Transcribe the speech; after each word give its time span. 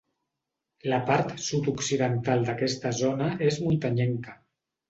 La 0.91 0.97
part 1.09 1.33
sud-occidental 1.49 2.49
d'aquesta 2.49 2.95
zona 3.03 3.31
és 3.51 3.63
muntanyenca. 3.67 4.39